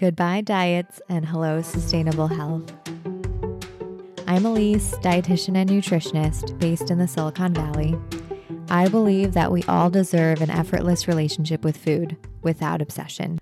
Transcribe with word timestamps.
Goodbye, 0.00 0.40
diets, 0.40 0.98
and 1.10 1.26
hello, 1.26 1.60
sustainable 1.60 2.26
health. 2.26 2.72
I'm 4.26 4.46
Elise, 4.46 4.94
dietitian 5.02 5.58
and 5.58 5.68
nutritionist 5.68 6.58
based 6.58 6.90
in 6.90 6.96
the 6.96 7.06
Silicon 7.06 7.52
Valley. 7.52 7.94
I 8.70 8.88
believe 8.88 9.34
that 9.34 9.52
we 9.52 9.62
all 9.64 9.90
deserve 9.90 10.40
an 10.40 10.48
effortless 10.48 11.06
relationship 11.06 11.64
with 11.64 11.76
food 11.76 12.16
without 12.40 12.80
obsession. 12.80 13.40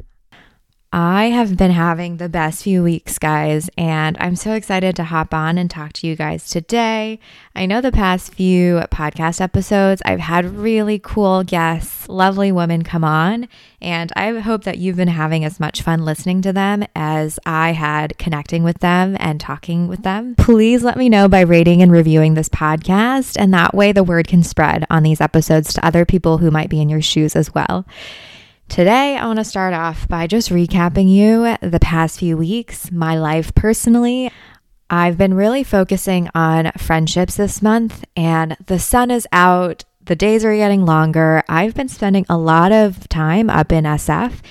I 0.90 1.26
have 1.26 1.58
been 1.58 1.72
having 1.72 2.16
the 2.16 2.30
best 2.30 2.62
few 2.62 2.82
weeks, 2.82 3.18
guys, 3.18 3.68
and 3.76 4.16
I'm 4.18 4.36
so 4.36 4.54
excited 4.54 4.96
to 4.96 5.04
hop 5.04 5.34
on 5.34 5.58
and 5.58 5.70
talk 5.70 5.92
to 5.94 6.06
you 6.06 6.16
guys 6.16 6.48
today. 6.48 7.18
I 7.54 7.66
know 7.66 7.82
the 7.82 7.92
past 7.92 8.32
few 8.32 8.76
podcast 8.90 9.42
episodes, 9.42 10.00
I've 10.06 10.20
had 10.20 10.56
really 10.56 10.98
cool 10.98 11.44
guests, 11.44 12.08
lovely 12.08 12.50
women 12.50 12.84
come 12.84 13.04
on, 13.04 13.48
and 13.82 14.10
I 14.16 14.38
hope 14.38 14.64
that 14.64 14.78
you've 14.78 14.96
been 14.96 15.08
having 15.08 15.44
as 15.44 15.60
much 15.60 15.82
fun 15.82 16.06
listening 16.06 16.40
to 16.40 16.54
them 16.54 16.86
as 16.96 17.38
I 17.44 17.72
had 17.72 18.16
connecting 18.16 18.62
with 18.62 18.78
them 18.78 19.14
and 19.20 19.38
talking 19.38 19.88
with 19.88 20.04
them. 20.04 20.36
Please 20.36 20.82
let 20.82 20.96
me 20.96 21.10
know 21.10 21.28
by 21.28 21.40
rating 21.42 21.82
and 21.82 21.92
reviewing 21.92 22.32
this 22.32 22.48
podcast, 22.48 23.36
and 23.38 23.52
that 23.52 23.74
way 23.74 23.92
the 23.92 24.02
word 24.02 24.26
can 24.26 24.42
spread 24.42 24.86
on 24.88 25.02
these 25.02 25.20
episodes 25.20 25.74
to 25.74 25.84
other 25.84 26.06
people 26.06 26.38
who 26.38 26.50
might 26.50 26.70
be 26.70 26.80
in 26.80 26.88
your 26.88 27.02
shoes 27.02 27.36
as 27.36 27.54
well. 27.54 27.84
Today, 28.68 29.16
I 29.16 29.26
want 29.26 29.38
to 29.38 29.44
start 29.44 29.72
off 29.72 30.06
by 30.08 30.26
just 30.26 30.50
recapping 30.50 31.10
you 31.10 31.56
the 31.66 31.80
past 31.80 32.18
few 32.20 32.36
weeks, 32.36 32.92
my 32.92 33.18
life 33.18 33.52
personally. 33.54 34.30
I've 34.90 35.16
been 35.16 35.34
really 35.34 35.64
focusing 35.64 36.28
on 36.34 36.70
friendships 36.76 37.36
this 37.36 37.62
month, 37.62 38.04
and 38.14 38.56
the 38.66 38.78
sun 38.78 39.10
is 39.10 39.26
out. 39.32 39.84
The 40.04 40.14
days 40.14 40.44
are 40.44 40.54
getting 40.54 40.84
longer. 40.84 41.42
I've 41.48 41.74
been 41.74 41.88
spending 41.88 42.26
a 42.28 42.36
lot 42.36 42.70
of 42.70 43.08
time 43.08 43.48
up 43.48 43.72
in 43.72 43.84
SF 43.84 44.42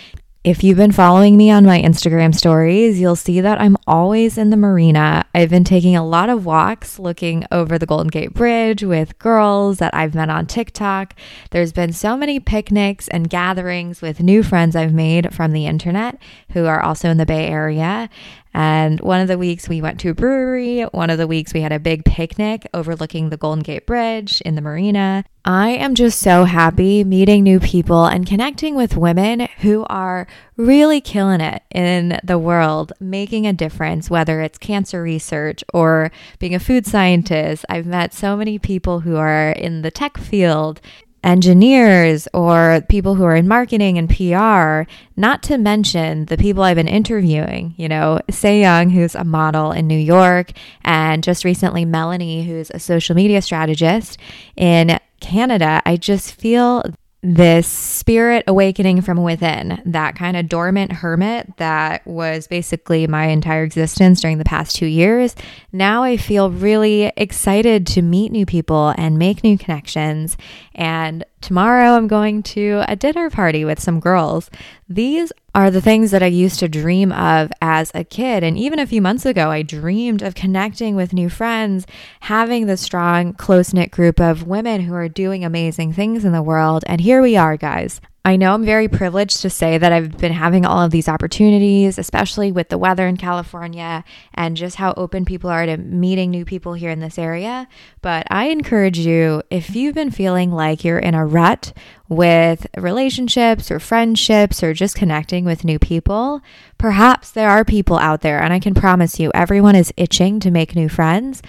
if 0.48 0.64
you've 0.64 0.78
been 0.78 0.94
following 0.94 1.36
me 1.36 1.52
on 1.52 1.66
my 1.66 1.82
Instagram 1.82 2.34
stories, 2.34 3.02
you'll 3.02 3.18
see 3.18 3.42
that 3.42 3.60
I'm 3.60 3.76
always 3.86 4.38
in 4.38 4.50
the 4.50 4.56
marina. 4.56 5.26
I've 5.36 5.50
been 5.50 5.66
taking 5.66 5.98
a 5.98 6.08
lot 6.08 6.30
of 6.30 6.46
walks 6.46 6.98
looking 6.98 7.46
over 7.52 7.78
the 7.78 7.86
Golden 7.86 8.08
Gate 8.08 8.34
Bridge 8.34 8.82
with 8.82 9.20
girls 9.20 9.80
that 9.80 9.94
I've 9.94 10.16
met 10.16 10.30
on 10.30 10.46
TikTok. 10.46 11.16
There's 11.52 11.74
been 11.74 11.92
so 11.92 12.16
many 12.16 12.40
picnics 12.40 13.10
and 13.10 13.30
gatherings 13.30 14.02
with 14.02 14.24
new 14.24 14.42
friends 14.42 14.74
I've 14.74 14.94
made 14.94 15.36
from 15.36 15.52
the 15.52 15.66
internet 15.66 16.18
who 16.52 16.66
are 16.66 16.82
also 16.82 17.10
in 17.10 17.18
the 17.18 17.26
Bay 17.26 17.48
Area. 17.48 18.10
And 18.58 19.00
one 19.02 19.22
of 19.22 19.28
the 19.28 19.38
weeks 19.38 19.70
we 19.70 19.82
went 19.82 20.00
to 20.00 20.10
a 20.10 20.14
brewery. 20.16 20.82
One 20.82 21.12
of 21.12 21.20
the 21.20 21.28
weeks 21.28 21.54
we 21.54 21.62
had 21.62 21.72
a 21.72 21.78
big 21.78 22.04
picnic 22.06 22.68
overlooking 22.74 23.30
the 23.30 23.38
Golden 23.38 23.62
Gate 23.62 23.86
Bridge 23.86 24.42
in 24.42 24.56
the 24.56 24.62
marina. 24.62 25.26
I 25.46 25.70
am 25.70 25.94
just 25.94 26.20
so 26.20 26.44
happy 26.44 27.04
meeting 27.04 27.44
new 27.44 27.60
people 27.60 28.06
and 28.06 28.26
connecting 28.26 28.74
with 28.74 28.98
women 28.98 29.48
who 29.60 29.86
are 29.92 30.26
really 30.56 31.02
killing 31.02 31.40
it 31.40 31.62
in 31.70 32.20
the 32.24 32.40
world, 32.40 32.94
making 33.00 33.46
a 33.46 33.54
difference, 33.54 34.10
whether 34.10 34.42
it's 34.42 34.58
cancer 34.58 35.04
research 35.04 35.64
or 35.72 36.12
being 36.40 36.56
a 36.56 36.60
food 36.60 36.88
scientist. 36.88 37.64
I've 37.70 37.86
met 37.86 38.12
so 38.12 38.36
many 38.36 38.58
people 38.58 39.02
who 39.02 39.18
are 39.18 39.52
in 39.52 39.84
the 39.84 39.92
tech 39.92 40.18
field 40.18 40.82
engineers 41.28 42.26
or 42.34 42.82
people 42.88 43.16
who 43.16 43.26
are 43.26 43.36
in 43.36 43.48
marketing 43.48 43.98
and 43.98 44.10
PR, 44.10 44.90
not 45.18 45.44
to 45.44 45.58
mention 45.58 46.26
the 46.26 46.38
people 46.38 46.64
I've 46.64 46.78
been 46.78 46.88
interviewing, 46.88 47.76
you 47.78 47.90
know, 47.90 48.22
Say 48.32 48.62
Young, 48.62 48.90
who's 48.90 49.14
a 49.14 49.26
model 49.26 49.74
in 49.74 49.88
New 49.88 50.00
York, 50.00 50.54
and 50.84 51.22
just 51.22 51.44
recently 51.44 51.84
Melanie, 51.84 52.46
who's 52.46 52.72
a 52.72 52.80
social 52.80 53.14
media 53.14 53.42
strategist 53.42 54.18
in 54.56 54.98
Canada. 55.20 55.82
I 55.86 55.98
just 55.98 56.34
feel 56.34 56.84
this 57.30 57.68
spirit 57.68 58.46
awakening 58.48 59.02
from 59.02 59.22
within, 59.22 59.82
that 59.86 60.16
kind 60.16 60.38
of 60.38 60.48
dormant 60.48 60.94
hermit 60.94 61.58
that 61.58 62.08
was 62.08 62.48
basically 62.48 63.06
my 63.06 63.26
entire 63.26 63.64
existence 63.64 64.22
during 64.22 64.38
the 64.38 64.46
past 64.46 64.78
two 64.78 64.86
years. 64.86 65.36
Now 65.74 66.04
I 66.04 66.16
feel 66.16 66.50
really 66.50 67.12
excited 67.18 67.86
to 67.88 68.02
meet 68.02 68.32
new 68.32 68.46
people 68.46 68.94
and 68.98 69.20
make 69.20 69.44
new 69.44 69.58
connections. 69.58 70.38
And 70.74 71.26
tomorrow 71.42 71.92
I'm 71.92 72.08
going 72.08 72.44
to 72.44 72.84
a 72.88 72.96
dinner 72.96 73.30
party 73.30 73.66
with 73.66 73.80
some 73.80 74.00
girls. 74.00 74.50
These 74.90 75.32
are 75.54 75.72
the 75.72 75.82
things 75.82 76.12
that 76.12 76.22
I 76.22 76.28
used 76.28 76.60
to 76.60 76.68
dream 76.68 77.12
of 77.12 77.52
as 77.62 77.92
a 77.94 78.04
kid. 78.04 78.44
And 78.44 78.58
even 78.58 78.80
a 78.80 78.88
few 78.88 79.02
months 79.02 79.26
ago, 79.26 79.50
I 79.50 79.64
dreamed 79.64 80.22
of 80.22 80.36
connecting 80.36 80.96
with 80.96 81.14
new 81.14 81.30
friends, 81.30 81.88
having 82.22 82.68
the 82.68 82.78
strong, 82.78 83.34
close 83.34 83.74
knit 83.74 83.92
group 83.92 84.20
of 84.20 84.48
women 84.48 84.82
who 84.82 84.94
are 84.94 85.10
doing 85.10 85.44
amazing 85.44 85.94
things 85.94 86.24
in 86.24 86.32
the 86.32 86.44
world. 86.44 86.84
And 86.88 87.02
here 87.02 87.22
we 87.22 87.36
are, 87.36 87.58
guys. 87.58 88.02
I 88.28 88.36
know 88.36 88.54
I'm 88.54 88.66
very 88.66 88.90
privileged 88.90 89.42
to 89.44 89.50
say 89.50 89.78
that 89.78 89.94
I've 89.94 90.18
been 90.18 90.34
having 90.34 90.66
all 90.66 90.82
of 90.82 90.92
these 90.92 91.08
opportunities, 91.08 91.98
especially 91.98 92.52
with 92.52 92.68
the 92.68 92.78
weather 92.78 93.08
in 93.08 93.16
California 93.16 94.04
and 94.34 94.58
just 94.58 94.76
how 94.76 94.94
open 94.98 95.24
people 95.24 95.50
are 95.50 95.66
to 95.66 95.78
meeting 95.78 96.30
new 96.30 96.44
people 96.44 96.74
here 96.74 96.90
in 96.90 97.00
this 97.00 97.18
area. 97.18 97.70
But 98.02 98.28
I 98.30 98.50
encourage 98.50 99.00
you, 99.00 99.44
if 99.50 99.74
you've 99.78 99.96
been 99.96 100.12
feeling 100.12 100.52
like 100.52 100.84
you're 100.84 101.00
in 101.00 101.16
a 101.16 101.26
rut 101.26 101.72
with 102.10 102.68
relationships 102.76 103.72
or 103.72 103.80
friendships 103.80 104.62
or 104.62 104.74
just 104.74 104.98
connecting 104.98 105.46
with 105.46 105.64
new 105.64 105.80
people, 105.80 106.42
perhaps 106.78 107.32
there 107.32 107.50
are 107.50 107.64
people 107.64 107.98
out 107.98 108.22
there, 108.22 108.42
and 108.42 108.52
I 108.52 108.60
can 108.60 108.74
promise 108.74 109.22
you, 109.22 109.32
everyone 109.34 109.76
is 109.76 109.94
itching 109.96 110.42
to 110.42 110.52
make 110.52 110.76
new 110.76 110.90
friends. 110.90 111.42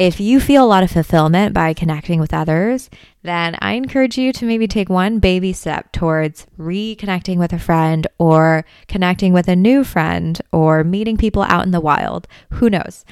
If 0.00 0.18
you 0.18 0.40
feel 0.40 0.64
a 0.64 0.66
lot 0.66 0.82
of 0.82 0.90
fulfillment 0.90 1.52
by 1.52 1.74
connecting 1.74 2.20
with 2.20 2.32
others, 2.32 2.88
then 3.22 3.54
I 3.60 3.72
encourage 3.72 4.16
you 4.16 4.32
to 4.32 4.46
maybe 4.46 4.66
take 4.66 4.88
one 4.88 5.18
baby 5.18 5.52
step 5.52 5.92
towards 5.92 6.46
reconnecting 6.58 7.36
with 7.36 7.52
a 7.52 7.58
friend 7.58 8.06
or 8.16 8.64
connecting 8.88 9.34
with 9.34 9.46
a 9.46 9.54
new 9.54 9.84
friend 9.84 10.40
or 10.52 10.84
meeting 10.84 11.18
people 11.18 11.42
out 11.42 11.66
in 11.66 11.70
the 11.70 11.82
wild. 11.82 12.26
Who 12.52 12.70
knows? 12.70 13.04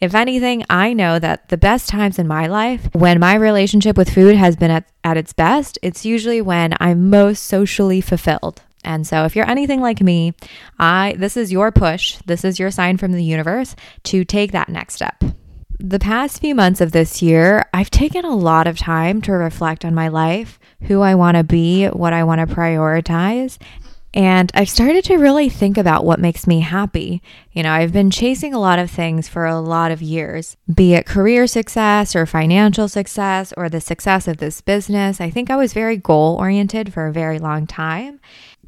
If 0.00 0.14
anything, 0.14 0.64
I 0.70 0.92
know 0.92 1.18
that 1.18 1.48
the 1.48 1.56
best 1.56 1.88
times 1.88 2.16
in 2.16 2.28
my 2.28 2.46
life, 2.46 2.90
when 2.92 3.18
my 3.18 3.34
relationship 3.34 3.96
with 3.96 4.14
food 4.14 4.36
has 4.36 4.54
been 4.54 4.70
at, 4.70 4.88
at 5.02 5.16
its 5.16 5.32
best, 5.32 5.80
it's 5.82 6.06
usually 6.06 6.40
when 6.40 6.74
I'm 6.78 7.10
most 7.10 7.42
socially 7.42 8.00
fulfilled. 8.00 8.62
And 8.84 9.04
so 9.04 9.24
if 9.24 9.34
you're 9.34 9.50
anything 9.50 9.80
like 9.80 10.00
me, 10.00 10.32
I 10.78 11.16
this 11.18 11.36
is 11.36 11.50
your 11.50 11.72
push, 11.72 12.18
this 12.26 12.44
is 12.44 12.60
your 12.60 12.70
sign 12.70 12.98
from 12.98 13.10
the 13.10 13.24
universe 13.24 13.74
to 14.04 14.24
take 14.24 14.52
that 14.52 14.68
next 14.68 14.94
step. 14.94 15.24
The 15.78 15.98
past 15.98 16.40
few 16.40 16.54
months 16.54 16.80
of 16.80 16.92
this 16.92 17.20
year, 17.20 17.66
I've 17.74 17.90
taken 17.90 18.24
a 18.24 18.34
lot 18.34 18.66
of 18.66 18.78
time 18.78 19.20
to 19.22 19.32
reflect 19.32 19.84
on 19.84 19.94
my 19.94 20.08
life, 20.08 20.58
who 20.82 21.02
I 21.02 21.14
want 21.14 21.36
to 21.36 21.44
be, 21.44 21.86
what 21.86 22.14
I 22.14 22.24
want 22.24 22.46
to 22.46 22.54
prioritize. 22.54 23.58
And 24.14 24.50
I've 24.54 24.70
started 24.70 25.04
to 25.04 25.18
really 25.18 25.50
think 25.50 25.76
about 25.76 26.06
what 26.06 26.18
makes 26.18 26.46
me 26.46 26.60
happy. 26.60 27.20
You 27.52 27.62
know, 27.62 27.72
I've 27.72 27.92
been 27.92 28.10
chasing 28.10 28.54
a 28.54 28.58
lot 28.58 28.78
of 28.78 28.90
things 28.90 29.28
for 29.28 29.44
a 29.44 29.60
lot 29.60 29.92
of 29.92 30.00
years, 30.00 30.56
be 30.74 30.94
it 30.94 31.04
career 31.04 31.46
success 31.46 32.16
or 32.16 32.24
financial 32.24 32.88
success 32.88 33.52
or 33.58 33.68
the 33.68 33.82
success 33.82 34.26
of 34.26 34.38
this 34.38 34.62
business. 34.62 35.20
I 35.20 35.28
think 35.28 35.50
I 35.50 35.56
was 35.56 35.74
very 35.74 35.98
goal 35.98 36.36
oriented 36.36 36.94
for 36.94 37.06
a 37.06 37.12
very 37.12 37.38
long 37.38 37.66
time. 37.66 38.18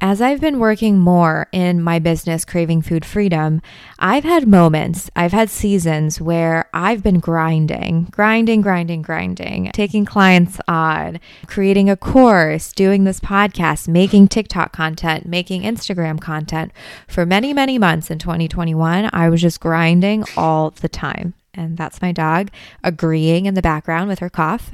As 0.01 0.21
I've 0.21 0.39
been 0.39 0.59
working 0.59 0.97
more 0.97 1.47
in 1.51 1.81
my 1.81 1.99
business, 1.99 2.45
Craving 2.45 2.81
Food 2.81 3.03
Freedom, 3.03 3.61
I've 3.99 4.23
had 4.23 4.47
moments, 4.47 5.11
I've 5.13 5.33
had 5.33 5.49
seasons 5.49 6.21
where 6.21 6.69
I've 6.73 7.03
been 7.03 7.19
grinding, 7.19 8.05
grinding, 8.05 8.61
grinding, 8.61 9.01
grinding, 9.01 9.71
taking 9.73 10.05
clients 10.05 10.57
on, 10.69 11.19
creating 11.47 11.89
a 11.89 11.97
course, 11.97 12.71
doing 12.71 13.03
this 13.03 13.19
podcast, 13.19 13.89
making 13.89 14.29
TikTok 14.29 14.71
content, 14.71 15.25
making 15.25 15.63
Instagram 15.63 16.21
content. 16.21 16.71
For 17.09 17.25
many, 17.25 17.53
many 17.53 17.77
months 17.77 18.09
in 18.09 18.19
2021, 18.19 19.09
I 19.11 19.27
was 19.27 19.41
just 19.41 19.59
grinding 19.59 20.23
all 20.37 20.69
the 20.69 20.87
time. 20.87 21.33
And 21.53 21.77
that's 21.77 22.01
my 22.01 22.13
dog 22.13 22.51
agreeing 22.85 23.45
in 23.45 23.53
the 23.53 23.61
background 23.61 24.07
with 24.07 24.19
her 24.19 24.29
cough. 24.29 24.71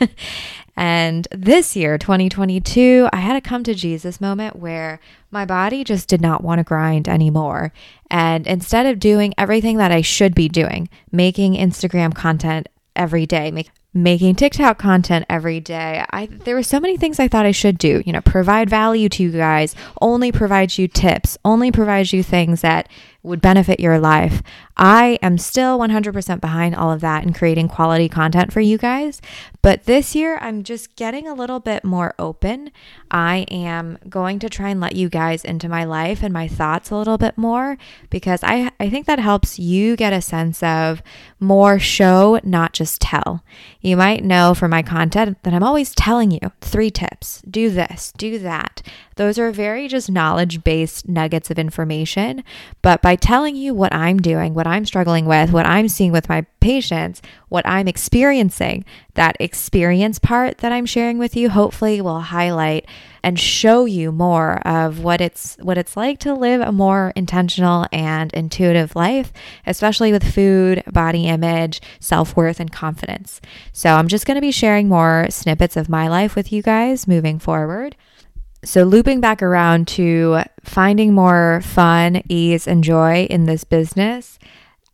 And 0.76 1.28
this 1.30 1.76
year, 1.76 1.98
2022, 1.98 3.08
I 3.12 3.16
had 3.16 3.36
a 3.36 3.40
come 3.40 3.62
to 3.64 3.74
Jesus 3.74 4.20
moment 4.20 4.56
where 4.56 5.00
my 5.30 5.44
body 5.44 5.84
just 5.84 6.08
did 6.08 6.20
not 6.20 6.42
want 6.42 6.58
to 6.58 6.64
grind 6.64 7.08
anymore. 7.08 7.72
And 8.10 8.46
instead 8.46 8.86
of 8.86 8.98
doing 8.98 9.34
everything 9.36 9.76
that 9.78 9.92
I 9.92 10.00
should 10.00 10.34
be 10.34 10.48
doing, 10.48 10.88
making 11.10 11.54
Instagram 11.54 12.14
content 12.14 12.68
every 12.96 13.26
day, 13.26 13.50
make, 13.50 13.70
making 13.94 14.34
TikTok 14.34 14.78
content 14.78 15.26
every 15.28 15.60
day, 15.60 16.04
I 16.10 16.26
there 16.26 16.54
were 16.54 16.62
so 16.62 16.80
many 16.80 16.96
things 16.96 17.20
I 17.20 17.28
thought 17.28 17.46
I 17.46 17.52
should 17.52 17.76
do. 17.76 18.02
You 18.06 18.12
know, 18.12 18.22
provide 18.22 18.70
value 18.70 19.08
to 19.10 19.22
you 19.22 19.32
guys, 19.32 19.74
only 20.00 20.32
provide 20.32 20.78
you 20.78 20.88
tips, 20.88 21.36
only 21.44 21.70
provide 21.70 22.12
you 22.12 22.22
things 22.22 22.62
that 22.62 22.88
would 23.22 23.42
benefit 23.42 23.80
your 23.80 23.98
life. 23.98 24.42
I 24.84 25.16
am 25.22 25.38
still 25.38 25.78
100% 25.78 26.40
behind 26.40 26.74
all 26.74 26.90
of 26.90 27.00
that 27.02 27.22
and 27.22 27.32
creating 27.32 27.68
quality 27.68 28.08
content 28.08 28.52
for 28.52 28.60
you 28.60 28.78
guys. 28.78 29.20
But 29.62 29.84
this 29.84 30.16
year, 30.16 30.38
I'm 30.38 30.64
just 30.64 30.96
getting 30.96 31.28
a 31.28 31.34
little 31.34 31.60
bit 31.60 31.84
more 31.84 32.14
open. 32.18 32.72
I 33.08 33.46
am 33.48 33.96
going 34.08 34.40
to 34.40 34.48
try 34.48 34.70
and 34.70 34.80
let 34.80 34.96
you 34.96 35.08
guys 35.08 35.44
into 35.44 35.68
my 35.68 35.84
life 35.84 36.24
and 36.24 36.34
my 36.34 36.48
thoughts 36.48 36.90
a 36.90 36.96
little 36.96 37.16
bit 37.16 37.38
more 37.38 37.78
because 38.10 38.40
I, 38.42 38.72
I 38.80 38.90
think 38.90 39.06
that 39.06 39.20
helps 39.20 39.56
you 39.56 39.94
get 39.94 40.12
a 40.12 40.20
sense 40.20 40.64
of 40.64 41.00
more 41.38 41.78
show, 41.78 42.40
not 42.42 42.72
just 42.72 43.00
tell. 43.00 43.44
You 43.80 43.96
might 43.96 44.24
know 44.24 44.52
from 44.52 44.72
my 44.72 44.82
content 44.82 45.40
that 45.44 45.54
I'm 45.54 45.62
always 45.62 45.94
telling 45.94 46.32
you 46.32 46.40
three 46.60 46.90
tips 46.90 47.40
do 47.48 47.70
this, 47.70 48.12
do 48.16 48.36
that. 48.40 48.82
Those 49.16 49.38
are 49.38 49.50
very 49.52 49.88
just 49.88 50.10
knowledge 50.10 50.64
based 50.64 51.08
nuggets 51.08 51.50
of 51.50 51.58
information. 51.58 52.42
But 52.80 53.02
by 53.02 53.16
telling 53.16 53.56
you 53.56 53.74
what 53.74 53.94
I'm 53.94 54.18
doing, 54.18 54.54
what 54.54 54.66
I'm 54.72 54.86
struggling 54.86 55.26
with, 55.26 55.52
what 55.52 55.66
I'm 55.66 55.88
seeing 55.88 56.12
with 56.12 56.28
my 56.28 56.46
patients, 56.60 57.20
what 57.48 57.66
I'm 57.66 57.86
experiencing, 57.86 58.84
that 59.14 59.36
experience 59.38 60.18
part 60.18 60.58
that 60.58 60.72
I'm 60.72 60.86
sharing 60.86 61.18
with 61.18 61.36
you 61.36 61.50
hopefully 61.50 62.00
will 62.00 62.20
highlight 62.20 62.86
and 63.22 63.38
show 63.38 63.84
you 63.84 64.10
more 64.10 64.66
of 64.66 65.00
what 65.00 65.20
it's 65.20 65.56
what 65.60 65.78
it's 65.78 65.96
like 65.96 66.18
to 66.20 66.34
live 66.34 66.60
a 66.60 66.72
more 66.72 67.12
intentional 67.14 67.86
and 67.92 68.32
intuitive 68.32 68.96
life, 68.96 69.32
especially 69.66 70.10
with 70.10 70.34
food, 70.34 70.82
body 70.90 71.26
image, 71.26 71.80
self-worth 72.00 72.58
and 72.58 72.72
confidence. 72.72 73.40
So 73.72 73.90
I'm 73.90 74.08
just 74.08 74.26
going 74.26 74.36
to 74.36 74.40
be 74.40 74.50
sharing 74.50 74.88
more 74.88 75.26
snippets 75.30 75.76
of 75.76 75.88
my 75.88 76.08
life 76.08 76.34
with 76.34 76.52
you 76.52 76.62
guys 76.62 77.06
moving 77.06 77.38
forward. 77.38 77.94
So, 78.64 78.84
looping 78.84 79.20
back 79.20 79.42
around 79.42 79.88
to 79.88 80.42
finding 80.62 81.12
more 81.14 81.60
fun, 81.64 82.22
ease, 82.28 82.68
and 82.68 82.84
joy 82.84 83.24
in 83.24 83.46
this 83.46 83.64
business, 83.64 84.38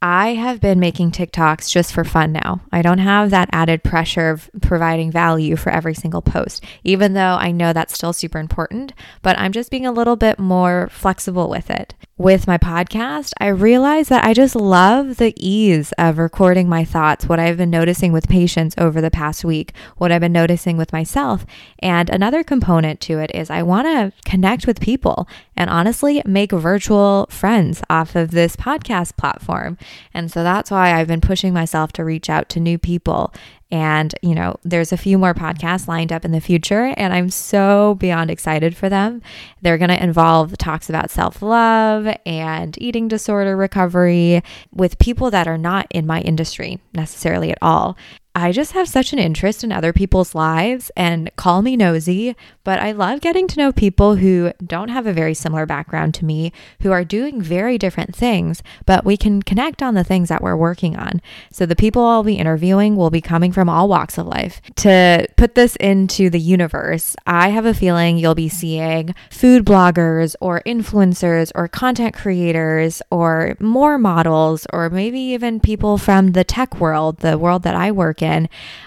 I 0.01 0.35
have 0.35 0.61
been 0.61 0.79
making 0.79 1.11
TikToks 1.11 1.73
just 1.73 1.93
for 1.93 2.05
fun 2.05 2.31
now. 2.31 2.61
I 2.71 2.83
don't 2.83 2.99
have 2.99 3.31
that 3.31 3.49
added 3.51 3.83
pressure 3.83 4.31
of 4.31 4.49
providing 4.63 5.11
value 5.11 5.57
for 5.57 5.71
every 5.71 5.95
single 5.95 6.23
post, 6.23 6.63
even 6.85 7.15
though 7.15 7.37
I 7.41 7.51
know 7.51 7.73
that's 7.73 7.95
still 7.95 8.13
super 8.13 8.39
important, 8.39 8.93
but 9.23 9.37
I'm 9.41 9.51
just 9.51 9.73
being 9.73 9.87
a 9.87 9.93
little 9.93 10.15
bit 10.15 10.39
more 10.39 10.89
flexible 10.93 11.49
with 11.49 11.69
it. 11.69 11.97
With 12.17 12.49
my 12.49 12.59
podcast, 12.59 13.33
I 13.39 13.47
realize 13.47 14.09
that 14.09 14.25
I 14.25 14.35
just 14.35 14.57
love 14.57 15.19
the 15.19 15.35
ease 15.37 15.93
of 15.99 16.19
recording 16.19 16.69
my 16.69 16.85
thoughts, 16.85 17.29
what 17.29 17.39
I've 17.39 17.57
been 17.57 17.71
noticing 17.71 18.13
with 18.13 18.29
patients 18.29 18.75
over 18.77 19.01
the 19.01 19.11
past 19.11 19.45
week, 19.45 19.73
what 19.99 20.11
I've 20.11 20.21
been 20.21 20.33
noticing 20.33 20.77
with 20.77 20.93
myself. 20.93 21.47
And 21.79 22.11
another 22.11 22.43
component 22.43 23.01
to 23.03 23.21
it 23.21 23.31
is 23.35 23.51
I 23.51 23.63
want 23.63 23.87
to 23.87 24.13
connect 24.29 24.67
with 24.67 24.81
people 24.81 25.29
and 25.57 25.71
honestly 25.71 26.21
make 26.25 26.51
virtual 26.51 27.27
friends 27.31 27.83
off 27.89 28.17
of 28.17 28.33
this 28.33 28.57
podcast 28.57 29.17
platform. 29.17 29.79
And 30.15 30.31
so 30.31 30.43
that's 30.43 30.71
why 30.71 30.95
I've 30.95 31.09
been 31.09 31.21
pushing 31.21 31.53
myself 31.53 31.93
to 31.93 32.05
reach 32.05 32.31
out 32.31 32.49
to 32.51 32.61
new 32.61 32.79
people. 32.79 33.33
And, 33.71 34.15
you 34.23 34.35
know, 34.35 34.57
there's 34.65 34.93
a 34.93 34.97
few 34.97 35.19
more 35.19 35.35
podcasts 35.35 35.89
lined 35.89 36.11
up 36.11 36.25
in 36.25 36.33
the 36.33 36.41
future, 36.41 36.95
and 36.97 37.13
I'm 37.13 37.29
so 37.29 37.97
beyond 37.97 38.31
excited 38.31 38.75
for 38.75 38.89
them. 38.89 39.21
They're 39.61 39.77
going 39.77 39.91
to 39.91 40.03
involve 40.03 40.57
talks 40.57 40.89
about 40.89 41.11
self 41.11 41.43
love 41.43 42.09
and 42.25 42.81
eating 42.81 43.09
disorder 43.09 43.57
recovery 43.57 44.43
with 44.73 44.99
people 44.99 45.31
that 45.33 45.47
are 45.47 45.59
not 45.59 45.87
in 45.91 46.07
my 46.07 46.23
industry 46.23 46.81
necessarily 46.95 47.51
at 47.51 47.59
all. 47.61 47.97
I 48.39 48.53
just 48.53 48.73
have 48.73 48.89
such 48.89 49.13
an 49.13 49.19
interest 49.19 49.65
in 49.65 49.73
other 49.73 49.93
people's 49.93 50.35
lives 50.35 50.93
and 50.97 51.31
call 51.37 51.61
me 51.61 51.77
nosy, 51.77 52.37
but 52.63 52.79
I 52.79 52.93
love 52.93 53.21
getting 53.21 53.49
to 53.49 53.59
know 53.59 53.73
people 53.73 54.17
who 54.17 54.53
don't 54.65 54.91
have 54.91 55.07
a 55.07 55.13
very 55.13 55.35
similar 55.35 55.67
background 55.67 56.15
to 56.15 56.25
me, 56.25 56.53
who 56.83 56.93
are 56.93 57.05
doing 57.05 57.43
very 57.43 57.79
different 57.79 58.15
things, 58.15 58.63
but 58.87 59.05
we 59.05 59.17
can 59.17 59.43
connect 59.43 59.83
on 59.83 59.95
the 59.95 60.05
things 60.05 60.29
that 60.29 60.41
we're 60.41 60.57
working 60.57 60.97
on. 60.97 61.21
So 61.51 61.67
the 61.67 61.75
people 61.75 62.05
I'll 62.05 62.23
be 62.23 62.37
interviewing 62.37 62.95
will 62.95 63.11
be 63.11 63.21
coming 63.21 63.51
from 63.51 63.69
all 63.69 63.89
walks 63.89 64.19
of 64.19 64.27
life. 64.27 64.61
To 64.77 65.27
put 65.37 65.57
this 65.57 65.75
into 65.77 66.31
the 66.31 66.39
universe, 66.39 67.17
I 67.27 67.49
have 67.49 67.67
a 67.67 67.75
feeling 67.75 68.19
you'll 68.19 68.37
be 68.37 68.49
seeing 68.49 69.15
food 69.31 69.65
bloggers 69.65 70.37
or 70.41 70.63
influencers 70.65 71.51
or 71.57 71.67
content 71.67 72.15
creators 72.15 73.03
or 73.11 73.57
more 73.59 73.99
models 73.99 74.67
or 74.73 74.91
maybe 74.91 75.19
even 75.19 75.59
people 75.59 75.99
from 75.99 76.33
the 76.33 76.45
tech 76.45 76.79
world, 76.79 77.19
the 77.19 77.37
world 77.37 77.65
that 77.65 77.75
I 77.75 77.91
work 77.91 78.23
in. 78.23 78.28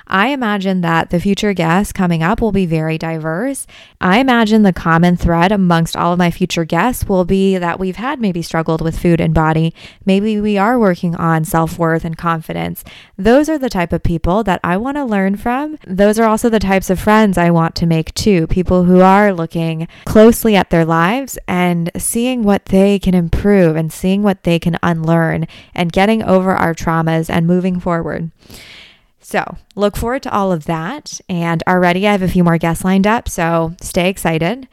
I 0.07 0.27
imagine 0.27 0.81
that 0.81 1.09
the 1.09 1.19
future 1.19 1.53
guests 1.53 1.93
coming 1.93 2.21
up 2.21 2.41
will 2.41 2.51
be 2.51 2.65
very 2.65 2.97
diverse 2.97 3.67
I 4.01 4.17
imagine 4.17 4.63
the 4.63 4.73
common 4.73 5.15
thread 5.15 5.51
amongst 5.51 5.95
all 5.95 6.13
of 6.13 6.17
my 6.17 6.31
future 6.31 6.65
guests 6.65 7.05
will 7.05 7.23
be 7.23 7.59
that 7.59 7.79
we've 7.79 7.97
had 7.97 8.19
maybe 8.19 8.41
struggled 8.41 8.81
with 8.81 8.97
food 8.97 9.21
and 9.21 9.31
body. 9.31 9.75
Maybe 10.07 10.41
we 10.41 10.57
are 10.57 10.79
working 10.79 11.15
on 11.15 11.45
self 11.45 11.77
worth 11.77 12.03
and 12.03 12.17
confidence. 12.17 12.83
Those 13.15 13.47
are 13.47 13.59
the 13.59 13.69
type 13.69 13.93
of 13.93 14.01
people 14.01 14.43
that 14.43 14.59
I 14.63 14.75
want 14.77 14.97
to 14.97 15.05
learn 15.05 15.37
from. 15.37 15.77
Those 15.85 16.17
are 16.17 16.27
also 16.27 16.49
the 16.49 16.57
types 16.57 16.89
of 16.89 16.99
friends 16.99 17.37
I 17.37 17.51
want 17.51 17.75
to 17.75 17.85
make 17.85 18.11
too. 18.15 18.47
People 18.47 18.85
who 18.85 19.01
are 19.01 19.31
looking 19.31 19.87
closely 20.05 20.55
at 20.55 20.71
their 20.71 20.85
lives 20.85 21.37
and 21.47 21.91
seeing 21.95 22.41
what 22.41 22.65
they 22.65 22.97
can 22.97 23.13
improve 23.13 23.75
and 23.75 23.93
seeing 23.93 24.23
what 24.23 24.43
they 24.43 24.57
can 24.57 24.79
unlearn 24.81 25.47
and 25.75 25.91
getting 25.91 26.23
over 26.23 26.53
our 26.53 26.73
traumas 26.73 27.29
and 27.29 27.45
moving 27.45 27.79
forward. 27.79 28.31
So 29.31 29.55
look 29.75 29.95
forward 29.95 30.23
to 30.23 30.33
all 30.33 30.51
of 30.51 30.65
that. 30.65 31.21
And 31.29 31.63
already 31.65 32.05
I 32.05 32.11
have 32.11 32.21
a 32.21 32.27
few 32.27 32.43
more 32.43 32.57
guests 32.57 32.83
lined 32.83 33.07
up, 33.07 33.29
so 33.29 33.73
stay 33.81 34.09
excited. 34.09 34.67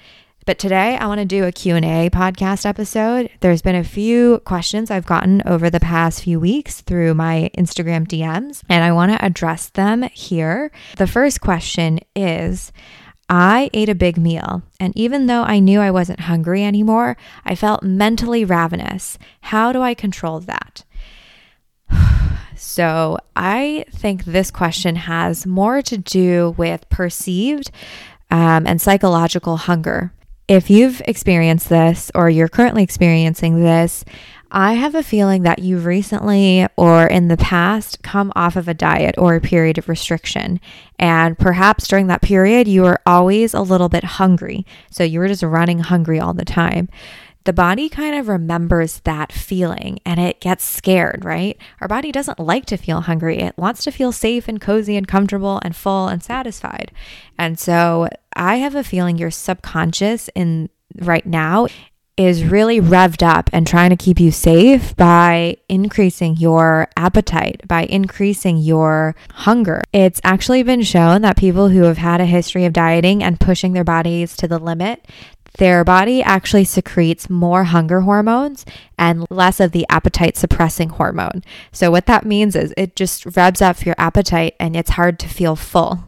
But 0.46 0.58
today 0.58 0.96
I 0.96 1.06
want 1.06 1.20
to 1.20 1.24
do 1.24 1.44
a 1.44 1.52
Q&A 1.52 2.10
podcast 2.10 2.66
episode. 2.66 3.30
There's 3.38 3.62
been 3.62 3.76
a 3.76 3.84
few 3.84 4.40
questions 4.40 4.90
I've 4.90 5.06
gotten 5.06 5.44
over 5.46 5.70
the 5.70 5.78
past 5.78 6.24
few 6.24 6.40
weeks 6.40 6.80
through 6.80 7.14
my 7.14 7.52
Instagram 7.56 8.08
DMs, 8.08 8.64
and 8.68 8.82
I 8.82 8.90
want 8.90 9.12
to 9.12 9.24
address 9.24 9.68
them 9.68 10.02
here. 10.12 10.72
The 10.96 11.06
first 11.06 11.40
question 11.40 12.00
is 12.16 12.72
I 13.28 13.70
ate 13.72 13.90
a 13.90 13.94
big 13.94 14.18
meal, 14.18 14.64
and 14.80 14.92
even 14.96 15.26
though 15.26 15.42
I 15.42 15.60
knew 15.60 15.78
I 15.80 15.92
wasn't 15.92 16.20
hungry 16.20 16.64
anymore, 16.64 17.16
I 17.44 17.54
felt 17.54 17.84
mentally 17.84 18.44
ravenous. 18.44 19.18
How 19.42 19.70
do 19.70 19.82
I 19.82 19.94
control 19.94 20.40
that? 20.40 20.84
So 22.60 23.18
I 23.36 23.84
think 23.90 24.24
this 24.24 24.50
question 24.50 24.96
has 24.96 25.46
more 25.46 25.82
to 25.82 25.96
do 25.96 26.54
with 26.56 26.88
perceived 26.88 27.70
um, 28.30 28.66
and 28.66 28.80
psychological 28.80 29.56
hunger. 29.56 30.12
If 30.48 30.70
you've 30.70 31.02
experienced 31.06 31.68
this 31.68 32.10
or 32.14 32.30
you're 32.30 32.48
currently 32.48 32.82
experiencing 32.82 33.60
this, 33.60 34.04
I 34.50 34.74
have 34.74 34.94
a 34.94 35.02
feeling 35.02 35.42
that 35.42 35.58
you've 35.58 35.84
recently 35.84 36.66
or 36.76 37.06
in 37.06 37.28
the 37.28 37.36
past 37.36 38.02
come 38.02 38.32
off 38.34 38.56
of 38.56 38.66
a 38.66 38.72
diet 38.72 39.16
or 39.18 39.34
a 39.34 39.42
period 39.42 39.76
of 39.76 39.90
restriction. 39.90 40.58
And 40.98 41.38
perhaps 41.38 41.86
during 41.86 42.06
that 42.06 42.22
period, 42.22 42.66
you 42.66 42.82
were 42.82 43.00
always 43.04 43.52
a 43.52 43.60
little 43.60 43.90
bit 43.90 44.04
hungry. 44.04 44.64
So 44.90 45.04
you 45.04 45.18
were 45.18 45.28
just 45.28 45.42
running 45.42 45.80
hungry 45.80 46.18
all 46.18 46.32
the 46.32 46.46
time 46.46 46.88
the 47.48 47.52
body 47.54 47.88
kind 47.88 48.14
of 48.14 48.28
remembers 48.28 49.00
that 49.04 49.32
feeling 49.32 49.98
and 50.04 50.20
it 50.20 50.38
gets 50.38 50.62
scared, 50.62 51.24
right? 51.24 51.56
Our 51.80 51.88
body 51.88 52.12
doesn't 52.12 52.38
like 52.38 52.66
to 52.66 52.76
feel 52.76 53.00
hungry. 53.00 53.38
It 53.38 53.56
wants 53.56 53.84
to 53.84 53.90
feel 53.90 54.12
safe 54.12 54.48
and 54.48 54.60
cozy 54.60 54.98
and 54.98 55.08
comfortable 55.08 55.58
and 55.64 55.74
full 55.74 56.08
and 56.08 56.22
satisfied. 56.22 56.92
And 57.38 57.58
so 57.58 58.10
I 58.36 58.56
have 58.56 58.74
a 58.74 58.84
feeling 58.84 59.16
your 59.16 59.30
subconscious 59.30 60.28
in 60.34 60.68
right 60.96 61.24
now 61.24 61.68
is 62.18 62.44
really 62.44 62.80
revved 62.80 63.22
up 63.22 63.48
and 63.52 63.64
trying 63.66 63.90
to 63.90 63.96
keep 63.96 64.18
you 64.18 64.32
safe 64.32 64.94
by 64.96 65.56
increasing 65.68 66.36
your 66.36 66.88
appetite, 66.96 67.62
by 67.66 67.84
increasing 67.84 68.58
your 68.58 69.14
hunger. 69.30 69.80
It's 69.92 70.20
actually 70.24 70.64
been 70.64 70.82
shown 70.82 71.22
that 71.22 71.36
people 71.36 71.68
who 71.68 71.84
have 71.84 71.96
had 71.96 72.20
a 72.20 72.26
history 72.26 72.64
of 72.64 72.72
dieting 72.72 73.22
and 73.22 73.38
pushing 73.38 73.72
their 73.72 73.84
bodies 73.84 74.36
to 74.38 74.48
the 74.48 74.58
limit, 74.58 75.06
their 75.54 75.84
body 75.84 76.22
actually 76.22 76.64
secretes 76.64 77.30
more 77.30 77.64
hunger 77.64 78.02
hormones 78.02 78.64
and 78.98 79.26
less 79.30 79.60
of 79.60 79.72
the 79.72 79.86
appetite 79.88 80.36
suppressing 80.36 80.90
hormone. 80.90 81.42
So, 81.72 81.90
what 81.90 82.06
that 82.06 82.26
means 82.26 82.54
is 82.54 82.74
it 82.76 82.96
just 82.96 83.24
revs 83.36 83.62
up 83.62 83.84
your 83.84 83.94
appetite 83.98 84.54
and 84.60 84.76
it's 84.76 84.90
hard 84.90 85.18
to 85.20 85.28
feel 85.28 85.56
full. 85.56 86.04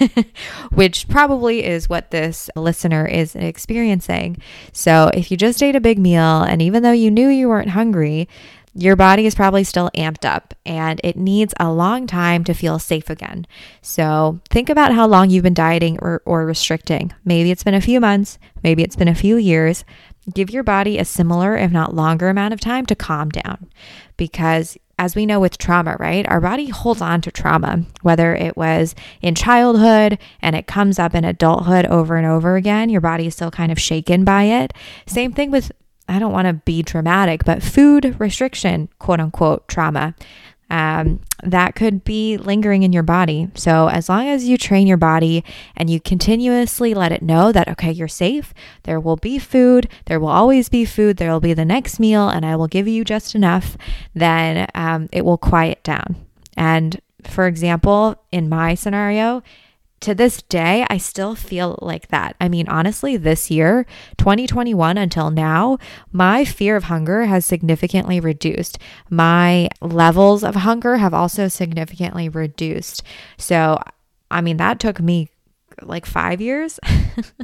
which 0.70 1.08
probably 1.08 1.64
is 1.64 1.88
what 1.88 2.12
this 2.12 2.48
listener 2.54 3.04
is 3.04 3.34
experiencing. 3.34 4.38
So, 4.72 5.10
if 5.12 5.30
you 5.30 5.36
just 5.36 5.62
ate 5.62 5.76
a 5.76 5.80
big 5.80 5.98
meal 5.98 6.42
and 6.42 6.62
even 6.62 6.82
though 6.82 6.92
you 6.92 7.10
knew 7.10 7.28
you 7.28 7.48
weren't 7.48 7.70
hungry, 7.70 8.28
your 8.74 8.96
body 8.96 9.26
is 9.26 9.34
probably 9.34 9.64
still 9.64 9.90
amped 9.94 10.24
up 10.24 10.54
and 10.64 11.00
it 11.02 11.16
needs 11.16 11.54
a 11.58 11.72
long 11.72 12.06
time 12.06 12.44
to 12.44 12.54
feel 12.54 12.78
safe 12.78 13.10
again. 13.10 13.46
So 13.82 14.40
think 14.50 14.68
about 14.68 14.92
how 14.92 15.06
long 15.06 15.30
you've 15.30 15.42
been 15.42 15.54
dieting 15.54 15.98
or, 16.00 16.22
or 16.24 16.46
restricting. 16.46 17.12
Maybe 17.24 17.50
it's 17.50 17.64
been 17.64 17.74
a 17.74 17.80
few 17.80 18.00
months, 18.00 18.38
maybe 18.62 18.82
it's 18.82 18.96
been 18.96 19.08
a 19.08 19.14
few 19.14 19.36
years. 19.36 19.84
Give 20.34 20.50
your 20.50 20.62
body 20.62 20.98
a 20.98 21.04
similar, 21.04 21.56
if 21.56 21.72
not 21.72 21.94
longer, 21.94 22.28
amount 22.28 22.52
of 22.52 22.60
time 22.60 22.84
to 22.86 22.94
calm 22.94 23.30
down 23.30 23.70
because 24.18 24.76
as 24.98 25.14
we 25.14 25.26
know 25.26 25.40
with 25.40 25.58
trauma, 25.58 25.96
right? 25.98 26.26
Our 26.28 26.40
body 26.40 26.68
holds 26.68 27.00
on 27.00 27.20
to 27.22 27.30
trauma, 27.30 27.84
whether 28.02 28.34
it 28.34 28.56
was 28.56 28.94
in 29.22 29.34
childhood 29.34 30.18
and 30.42 30.56
it 30.56 30.66
comes 30.66 30.98
up 30.98 31.14
in 31.14 31.24
adulthood 31.24 31.86
over 31.86 32.16
and 32.16 32.26
over 32.26 32.56
again. 32.56 32.90
Your 32.90 33.00
body 33.00 33.28
is 33.28 33.34
still 33.34 33.50
kind 33.50 33.70
of 33.70 33.80
shaken 33.80 34.24
by 34.24 34.44
it. 34.44 34.72
Same 35.06 35.32
thing 35.32 35.50
with 35.50 35.70
I 36.08 36.18
don't 36.18 36.32
want 36.32 36.46
to 36.46 36.54
be 36.54 36.82
dramatic, 36.82 37.44
but 37.44 37.62
food 37.62 38.16
restriction, 38.18 38.88
quote 38.98 39.20
unquote, 39.20 39.68
trauma. 39.68 40.14
Um, 40.70 41.20
that 41.42 41.74
could 41.74 42.04
be 42.04 42.36
lingering 42.36 42.82
in 42.82 42.92
your 42.92 43.02
body. 43.02 43.48
So, 43.54 43.88
as 43.88 44.08
long 44.10 44.28
as 44.28 44.46
you 44.46 44.58
train 44.58 44.86
your 44.86 44.98
body 44.98 45.42
and 45.74 45.88
you 45.88 45.98
continuously 45.98 46.92
let 46.92 47.10
it 47.10 47.22
know 47.22 47.52
that, 47.52 47.68
okay, 47.68 47.90
you're 47.90 48.06
safe, 48.06 48.52
there 48.82 49.00
will 49.00 49.16
be 49.16 49.38
food, 49.38 49.88
there 50.06 50.20
will 50.20 50.28
always 50.28 50.68
be 50.68 50.84
food, 50.84 51.16
there 51.16 51.32
will 51.32 51.40
be 51.40 51.54
the 51.54 51.64
next 51.64 51.98
meal, 51.98 52.28
and 52.28 52.44
I 52.44 52.54
will 52.56 52.66
give 52.66 52.86
you 52.86 53.02
just 53.02 53.34
enough, 53.34 53.78
then 54.14 54.68
um, 54.74 55.08
it 55.10 55.24
will 55.24 55.38
quiet 55.38 55.82
down. 55.82 56.16
And 56.54 57.00
for 57.22 57.46
example, 57.46 58.22
in 58.30 58.48
my 58.48 58.74
scenario, 58.74 59.42
to 60.00 60.14
this 60.14 60.42
day, 60.42 60.86
I 60.88 60.98
still 60.98 61.34
feel 61.34 61.78
like 61.82 62.08
that. 62.08 62.36
I 62.40 62.48
mean, 62.48 62.68
honestly, 62.68 63.16
this 63.16 63.50
year, 63.50 63.86
2021 64.16 64.96
until 64.96 65.30
now, 65.30 65.78
my 66.12 66.44
fear 66.44 66.76
of 66.76 66.84
hunger 66.84 67.24
has 67.24 67.44
significantly 67.44 68.20
reduced. 68.20 68.78
My 69.10 69.68
levels 69.80 70.44
of 70.44 70.54
hunger 70.54 70.98
have 70.98 71.14
also 71.14 71.48
significantly 71.48 72.28
reduced. 72.28 73.02
So, 73.36 73.80
I 74.30 74.40
mean, 74.40 74.56
that 74.58 74.78
took 74.78 75.00
me 75.00 75.30
like 75.82 76.06
five 76.06 76.40
years. 76.40 76.78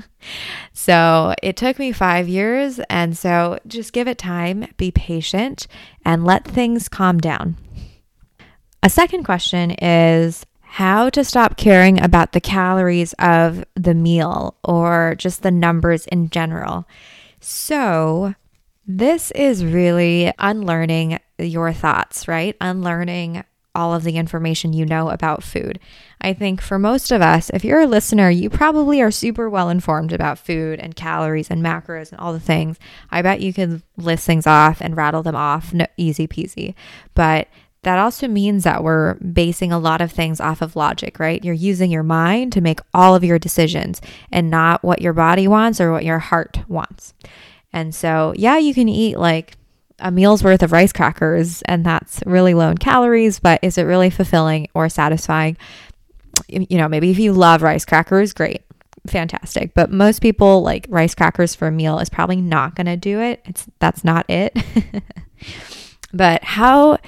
so 0.72 1.34
it 1.42 1.56
took 1.56 1.78
me 1.78 1.92
five 1.92 2.28
years. 2.28 2.80
And 2.90 3.16
so 3.16 3.58
just 3.66 3.92
give 3.92 4.08
it 4.08 4.18
time, 4.18 4.66
be 4.76 4.90
patient, 4.90 5.66
and 6.04 6.24
let 6.24 6.46
things 6.46 6.88
calm 6.88 7.18
down. 7.18 7.56
A 8.82 8.90
second 8.90 9.24
question 9.24 9.70
is 9.72 10.44
how 10.74 11.08
to 11.08 11.22
stop 11.22 11.56
caring 11.56 12.02
about 12.02 12.32
the 12.32 12.40
calories 12.40 13.12
of 13.20 13.64
the 13.76 13.94
meal 13.94 14.56
or 14.64 15.14
just 15.16 15.44
the 15.44 15.50
numbers 15.52 16.04
in 16.06 16.28
general. 16.30 16.84
So, 17.38 18.34
this 18.84 19.30
is 19.30 19.64
really 19.64 20.32
unlearning 20.36 21.20
your 21.38 21.72
thoughts, 21.72 22.26
right? 22.26 22.56
Unlearning 22.60 23.44
all 23.72 23.94
of 23.94 24.02
the 24.02 24.16
information 24.16 24.72
you 24.72 24.84
know 24.84 25.10
about 25.10 25.44
food. 25.44 25.78
I 26.20 26.32
think 26.32 26.60
for 26.60 26.76
most 26.76 27.12
of 27.12 27.22
us, 27.22 27.50
if 27.54 27.64
you're 27.64 27.82
a 27.82 27.86
listener, 27.86 28.28
you 28.28 28.50
probably 28.50 29.00
are 29.00 29.12
super 29.12 29.48
well 29.48 29.68
informed 29.68 30.12
about 30.12 30.40
food 30.40 30.80
and 30.80 30.96
calories 30.96 31.50
and 31.50 31.62
macros 31.62 32.10
and 32.10 32.20
all 32.20 32.32
the 32.32 32.40
things. 32.40 32.80
I 33.12 33.22
bet 33.22 33.40
you 33.40 33.52
could 33.52 33.80
list 33.96 34.26
things 34.26 34.46
off 34.46 34.80
and 34.80 34.96
rattle 34.96 35.22
them 35.22 35.36
off, 35.36 35.72
no, 35.72 35.86
easy 35.96 36.26
peasy. 36.26 36.74
But 37.14 37.46
that 37.84 37.98
also 37.98 38.28
means 38.28 38.64
that 38.64 38.82
we're 38.82 39.14
basing 39.14 39.72
a 39.72 39.78
lot 39.78 40.00
of 40.00 40.10
things 40.12 40.40
off 40.40 40.62
of 40.62 40.76
logic, 40.76 41.18
right? 41.18 41.44
You're 41.44 41.54
using 41.54 41.90
your 41.90 42.02
mind 42.02 42.52
to 42.52 42.60
make 42.60 42.80
all 42.92 43.14
of 43.14 43.24
your 43.24 43.38
decisions 43.38 44.00
and 44.30 44.50
not 44.50 44.82
what 44.82 45.00
your 45.00 45.12
body 45.12 45.46
wants 45.46 45.80
or 45.80 45.92
what 45.92 46.04
your 46.04 46.18
heart 46.18 46.60
wants. 46.68 47.14
And 47.72 47.94
so, 47.94 48.34
yeah, 48.36 48.58
you 48.58 48.74
can 48.74 48.88
eat 48.88 49.18
like 49.18 49.56
a 49.98 50.10
meal's 50.10 50.42
worth 50.42 50.62
of 50.62 50.72
rice 50.72 50.92
crackers 50.92 51.62
and 51.62 51.84
that's 51.84 52.22
really 52.26 52.54
low 52.54 52.68
in 52.70 52.78
calories, 52.78 53.40
but 53.40 53.60
is 53.62 53.78
it 53.78 53.82
really 53.82 54.10
fulfilling 54.10 54.68
or 54.74 54.88
satisfying? 54.88 55.56
You 56.48 56.78
know, 56.78 56.88
maybe 56.88 57.10
if 57.10 57.18
you 57.18 57.32
love 57.32 57.62
rice 57.62 57.84
crackers, 57.84 58.32
great, 58.32 58.62
fantastic. 59.06 59.74
But 59.74 59.90
most 59.90 60.20
people 60.20 60.62
like 60.62 60.86
rice 60.88 61.14
crackers 61.14 61.54
for 61.54 61.68
a 61.68 61.72
meal 61.72 61.98
is 61.98 62.08
probably 62.08 62.40
not 62.40 62.74
going 62.74 62.86
to 62.86 62.96
do 62.96 63.20
it. 63.20 63.40
It's 63.44 63.66
that's 63.78 64.04
not 64.04 64.28
it. 64.28 64.56
but 66.12 66.42
how 66.42 66.98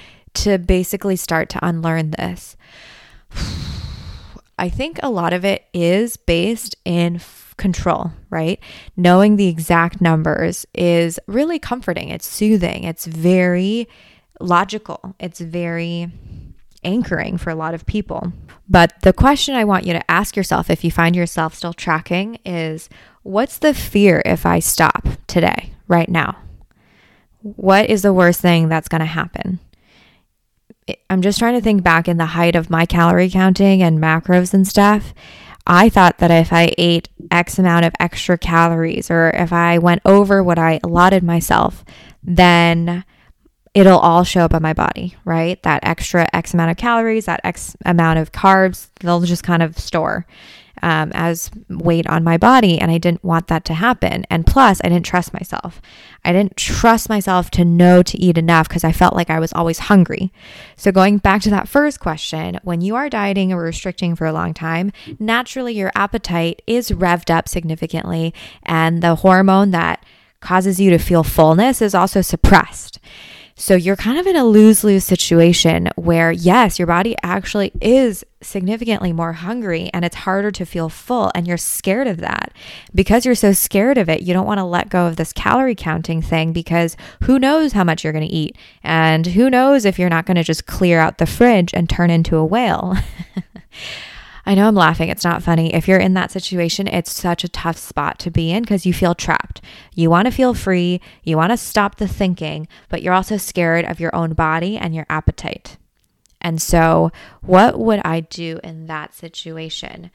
to 0.43 0.57
basically 0.57 1.15
start 1.15 1.49
to 1.49 1.65
unlearn 1.65 2.11
this. 2.11 2.55
I 4.59 4.69
think 4.69 4.99
a 5.03 5.09
lot 5.09 5.33
of 5.33 5.45
it 5.45 5.65
is 5.73 6.17
based 6.17 6.75
in 6.83 7.17
f- 7.17 7.53
control, 7.57 8.11
right? 8.31 8.59
Knowing 8.95 9.35
the 9.35 9.47
exact 9.47 10.01
numbers 10.01 10.65
is 10.73 11.19
really 11.27 11.59
comforting. 11.59 12.09
It's 12.09 12.25
soothing. 12.25 12.83
It's 12.83 13.05
very 13.05 13.87
logical. 14.39 15.15
It's 15.19 15.39
very 15.39 16.11
anchoring 16.83 17.37
for 17.37 17.51
a 17.51 17.55
lot 17.55 17.73
of 17.75 17.85
people. 17.85 18.33
But 18.69 18.93
the 19.01 19.13
question 19.13 19.55
I 19.55 19.63
want 19.63 19.85
you 19.85 19.93
to 19.93 20.11
ask 20.11 20.35
yourself 20.35 20.69
if 20.69 20.83
you 20.83 20.91
find 20.91 21.15
yourself 21.15 21.53
still 21.53 21.73
tracking 21.73 22.39
is 22.45 22.89
what's 23.23 23.59
the 23.59 23.73
fear 23.73 24.21
if 24.25 24.45
I 24.45 24.59
stop 24.59 25.07
today, 25.27 25.71
right 25.87 26.09
now? 26.09 26.37
What 27.41 27.89
is 27.89 28.01
the 28.01 28.13
worst 28.13 28.41
thing 28.41 28.69
that's 28.69 28.87
going 28.87 28.99
to 28.99 29.05
happen? 29.05 29.59
I'm 31.09 31.21
just 31.21 31.39
trying 31.39 31.55
to 31.55 31.61
think 31.61 31.83
back 31.83 32.07
in 32.07 32.17
the 32.17 32.25
height 32.27 32.55
of 32.55 32.69
my 32.69 32.85
calorie 32.85 33.29
counting 33.29 33.81
and 33.81 33.99
macros 33.99 34.53
and 34.53 34.67
stuff. 34.67 35.13
I 35.65 35.89
thought 35.89 36.19
that 36.19 36.31
if 36.31 36.53
I 36.53 36.73
ate 36.77 37.09
X 37.29 37.59
amount 37.59 37.85
of 37.85 37.93
extra 37.99 38.37
calories 38.37 39.11
or 39.11 39.31
if 39.31 39.51
I 39.51 39.77
went 39.79 40.01
over 40.05 40.41
what 40.41 40.57
I 40.57 40.79
allotted 40.83 41.23
myself, 41.23 41.83
then 42.23 43.03
it'll 43.73 43.99
all 43.99 44.23
show 44.23 44.41
up 44.41 44.53
on 44.53 44.61
my 44.61 44.73
body, 44.73 45.15
right? 45.25 45.61
That 45.63 45.83
extra 45.83 46.27
X 46.33 46.53
amount 46.53 46.71
of 46.71 46.77
calories, 46.77 47.25
that 47.25 47.41
X 47.43 47.75
amount 47.85 48.19
of 48.19 48.31
carbs, 48.31 48.89
they'll 49.01 49.21
just 49.21 49.43
kind 49.43 49.61
of 49.61 49.77
store 49.77 50.25
um, 50.81 51.11
as 51.13 51.51
weight 51.69 52.07
on 52.07 52.23
my 52.23 52.37
body. 52.37 52.79
And 52.79 52.91
I 52.91 52.97
didn't 52.97 53.23
want 53.23 53.47
that 53.47 53.65
to 53.65 53.73
happen. 53.73 54.25
And 54.29 54.45
plus, 54.45 54.81
I 54.83 54.89
didn't 54.89 55.05
trust 55.05 55.33
myself. 55.33 55.81
I 56.23 56.33
didn't 56.33 56.57
trust 56.57 57.09
myself 57.09 57.49
to 57.51 57.65
know 57.65 58.03
to 58.03 58.17
eat 58.17 58.37
enough 58.37 58.67
because 58.67 58.83
I 58.83 58.91
felt 58.91 59.15
like 59.15 59.29
I 59.29 59.39
was 59.39 59.53
always 59.53 59.79
hungry. 59.79 60.31
So, 60.75 60.91
going 60.91 61.17
back 61.19 61.41
to 61.43 61.49
that 61.49 61.67
first 61.67 61.99
question, 61.99 62.59
when 62.63 62.81
you 62.81 62.95
are 62.95 63.09
dieting 63.09 63.53
or 63.53 63.61
restricting 63.61 64.15
for 64.15 64.25
a 64.25 64.33
long 64.33 64.53
time, 64.53 64.91
naturally 65.19 65.73
your 65.73 65.91
appetite 65.95 66.61
is 66.67 66.91
revved 66.91 67.29
up 67.29 67.47
significantly. 67.47 68.33
And 68.63 69.01
the 69.01 69.15
hormone 69.15 69.71
that 69.71 70.03
causes 70.39 70.79
you 70.79 70.89
to 70.91 70.97
feel 70.97 71.23
fullness 71.23 71.81
is 71.81 71.95
also 71.95 72.21
suppressed. 72.21 72.99
So 73.59 73.73
you're 73.75 73.95
kind 73.95 74.19
of 74.19 74.27
in 74.27 74.35
a 74.35 74.45
lose 74.45 74.83
lose 74.83 75.03
situation 75.03 75.89
where, 75.95 76.31
yes, 76.31 76.77
your 76.77 76.85
body 76.85 77.15
actually 77.23 77.71
is 77.81 78.23
significantly 78.39 79.11
more 79.11 79.33
hungry 79.33 79.89
and 79.95 80.05
it's 80.05 80.15
harder 80.15 80.51
to 80.51 80.63
feel 80.63 80.89
full. 80.89 81.31
And 81.33 81.47
you're 81.47 81.57
scared 81.57 82.05
of 82.05 82.17
that. 82.17 82.53
Because 82.93 83.25
you're 83.25 83.33
so 83.33 83.53
scared 83.53 83.97
of 83.97 84.09
it, 84.09 84.21
you 84.21 84.31
don't 84.31 84.45
want 84.45 84.59
to 84.59 84.63
let 84.63 84.89
go 84.89 85.07
of 85.07 85.15
this 85.15 85.33
calorie 85.33 85.73
counting 85.73 86.21
thing 86.21 86.53
because 86.53 86.95
who 87.23 87.39
knows 87.39 87.73
how 87.73 87.83
much 87.83 88.03
you're 88.03 88.13
going 88.13 88.27
to 88.27 88.33
eat? 88.33 88.55
And 88.83 89.25
who 89.25 89.49
knows 89.49 89.85
if 89.85 89.97
you're 89.97 90.07
not 90.07 90.27
going 90.27 90.37
to 90.37 90.43
just 90.43 90.67
clear 90.67 90.99
out 90.99 91.17
the 91.17 91.25
fridge 91.25 91.73
and 91.73 91.89
turn 91.89 92.11
into 92.11 92.37
a 92.37 92.45
whale? 92.45 92.95
I 94.47 94.55
know 94.55 94.69
I'm 94.69 94.75
laughing. 94.75 95.09
It's 95.09 95.25
not 95.25 95.43
funny. 95.43 95.73
If 95.73 95.89
you're 95.89 95.99
in 95.99 96.13
that 96.13 96.31
situation, 96.31 96.87
it's 96.87 97.11
such 97.11 97.43
a 97.43 97.49
tough 97.49 97.75
spot 97.77 98.17
to 98.19 98.31
be 98.31 98.49
in 98.49 98.63
because 98.63 98.85
you 98.85 98.93
feel 98.93 99.13
trapped. 99.13 99.59
You 99.93 100.09
want 100.09 100.25
to 100.27 100.31
feel 100.31 100.53
free. 100.53 101.01
You 101.21 101.35
want 101.35 101.51
to 101.51 101.57
stop 101.57 101.97
the 101.97 102.07
thinking, 102.07 102.69
but 102.87 103.01
you're 103.01 103.13
also 103.13 103.35
scared 103.35 103.83
of 103.83 103.99
your 103.99 104.15
own 104.15 104.35
body 104.35 104.77
and 104.77 104.95
your 104.95 105.05
appetite. 105.09 105.75
And 106.39 106.61
so, 106.61 107.11
what 107.41 107.77
would 107.77 107.99
I 108.05 108.21
do 108.21 108.61
in 108.63 108.87
that 108.87 109.13
situation? 109.13 110.11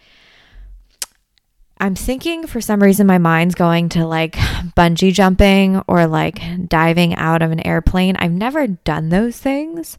I'm 1.79 1.95
thinking 1.95 2.47
for 2.47 2.63
some 2.63 2.83
reason 2.83 3.07
my 3.07 3.19
mind's 3.19 3.55
going 3.55 3.91
to 3.91 4.07
like 4.07 4.33
bungee 4.77 5.13
jumping 5.13 5.83
or 5.87 6.07
like 6.07 6.41
diving 6.69 7.15
out 7.17 7.43
of 7.43 7.51
an 7.51 7.67
airplane. 7.67 8.17
I've 8.17 8.33
never 8.33 8.67
done 8.67 9.11
those 9.11 9.37
things. 9.37 9.99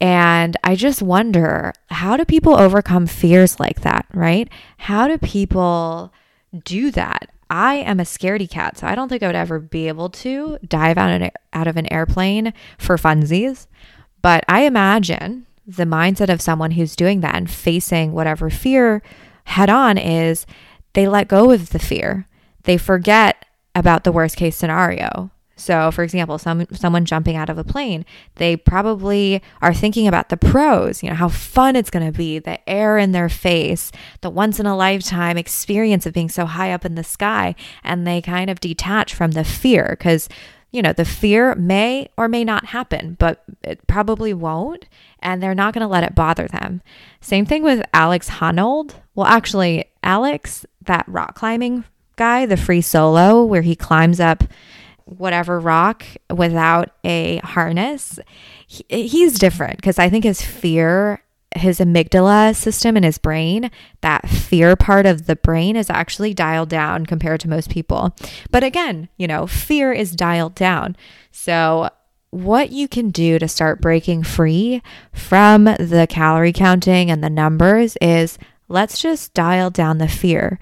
And 0.00 0.56
I 0.64 0.74
just 0.76 1.02
wonder 1.02 1.72
how 1.86 2.16
do 2.16 2.24
people 2.24 2.54
overcome 2.54 3.06
fears 3.06 3.58
like 3.60 3.82
that, 3.82 4.06
right? 4.12 4.48
How 4.78 5.08
do 5.08 5.18
people 5.18 6.12
do 6.64 6.90
that? 6.90 7.30
I 7.48 7.76
am 7.76 8.00
a 8.00 8.04
scaredy 8.04 8.50
cat, 8.50 8.78
so 8.78 8.86
I 8.86 8.94
don't 8.94 9.08
think 9.08 9.22
I 9.22 9.26
would 9.26 9.36
ever 9.36 9.60
be 9.60 9.88
able 9.88 10.10
to 10.10 10.58
dive 10.66 10.98
out, 10.98 11.10
an, 11.10 11.30
out 11.52 11.68
of 11.68 11.76
an 11.76 11.90
airplane 11.92 12.52
for 12.78 12.96
funsies. 12.96 13.66
But 14.22 14.44
I 14.48 14.62
imagine 14.62 15.46
the 15.66 15.84
mindset 15.84 16.32
of 16.32 16.42
someone 16.42 16.72
who's 16.72 16.96
doing 16.96 17.20
that 17.20 17.34
and 17.34 17.50
facing 17.50 18.12
whatever 18.12 18.50
fear 18.50 19.02
head 19.44 19.70
on 19.70 19.98
is 19.98 20.46
they 20.94 21.06
let 21.06 21.28
go 21.28 21.50
of 21.50 21.70
the 21.70 21.78
fear. 21.78 22.26
They 22.64 22.76
forget 22.76 23.44
about 23.74 24.04
the 24.04 24.12
worst 24.12 24.36
case 24.36 24.56
scenario. 24.56 25.30
So, 25.56 25.90
for 25.90 26.02
example, 26.02 26.38
some 26.38 26.66
someone 26.72 27.04
jumping 27.04 27.36
out 27.36 27.50
of 27.50 27.58
a 27.58 27.64
plane, 27.64 28.04
they 28.36 28.56
probably 28.56 29.42
are 29.62 29.74
thinking 29.74 30.08
about 30.08 30.28
the 30.28 30.36
pros, 30.36 31.02
you 31.02 31.08
know, 31.08 31.14
how 31.14 31.28
fun 31.28 31.76
it's 31.76 31.90
going 31.90 32.04
to 32.04 32.16
be, 32.16 32.38
the 32.38 32.68
air 32.68 32.98
in 32.98 33.12
their 33.12 33.28
face, 33.28 33.92
the 34.20 34.30
once 34.30 34.58
in 34.58 34.66
a 34.66 34.76
lifetime 34.76 35.36
experience 35.36 36.06
of 36.06 36.12
being 36.12 36.28
so 36.28 36.46
high 36.46 36.72
up 36.72 36.84
in 36.84 36.94
the 36.94 37.04
sky, 37.04 37.54
and 37.82 38.06
they 38.06 38.20
kind 38.20 38.50
of 38.50 38.60
detach 38.60 39.14
from 39.14 39.32
the 39.32 39.44
fear 39.44 39.96
cuz 40.00 40.28
you 40.74 40.82
know, 40.82 40.92
the 40.92 41.04
fear 41.04 41.54
may 41.54 42.08
or 42.16 42.26
may 42.26 42.42
not 42.42 42.66
happen, 42.66 43.16
but 43.20 43.44
it 43.62 43.86
probably 43.86 44.34
won't, 44.34 44.86
and 45.20 45.40
they're 45.40 45.54
not 45.54 45.72
going 45.72 45.82
to 45.82 45.86
let 45.86 46.02
it 46.02 46.16
bother 46.16 46.48
them. 46.48 46.82
Same 47.20 47.46
thing 47.46 47.62
with 47.62 47.86
Alex 47.94 48.28
Honnold. 48.28 48.94
Well, 49.14 49.28
actually, 49.28 49.84
Alex, 50.02 50.66
that 50.86 51.04
rock 51.06 51.36
climbing 51.36 51.84
guy, 52.16 52.44
the 52.44 52.56
free 52.56 52.80
solo 52.80 53.44
where 53.44 53.62
he 53.62 53.76
climbs 53.76 54.18
up 54.18 54.42
whatever 55.04 55.60
rock 55.60 56.04
without 56.34 56.90
a 57.04 57.38
harness, 57.38 58.18
he, 58.66 58.84
he's 59.06 59.38
different 59.38 59.76
because 59.76 59.98
I 59.98 60.08
think 60.08 60.24
his 60.24 60.42
fear 60.42 61.20
his 61.56 61.78
amygdala 61.78 62.54
system 62.54 62.96
in 62.96 63.02
his 63.02 63.18
brain, 63.18 63.70
that 64.00 64.28
fear 64.28 64.76
part 64.76 65.06
of 65.06 65.26
the 65.26 65.36
brain 65.36 65.76
is 65.76 65.88
actually 65.88 66.34
dialed 66.34 66.68
down 66.68 67.06
compared 67.06 67.40
to 67.40 67.48
most 67.48 67.70
people. 67.70 68.14
But 68.50 68.64
again, 68.64 69.08
you 69.16 69.26
know, 69.26 69.46
fear 69.46 69.92
is 69.92 70.12
dialed 70.12 70.54
down. 70.54 70.96
So, 71.30 71.90
what 72.30 72.72
you 72.72 72.88
can 72.88 73.10
do 73.10 73.38
to 73.38 73.46
start 73.46 73.80
breaking 73.80 74.24
free 74.24 74.82
from 75.12 75.64
the 75.64 76.08
calorie 76.10 76.52
counting 76.52 77.08
and 77.08 77.22
the 77.22 77.30
numbers 77.30 77.96
is 78.00 78.38
let's 78.66 79.00
just 79.00 79.32
dial 79.34 79.70
down 79.70 79.98
the 79.98 80.08
fear. 80.08 80.58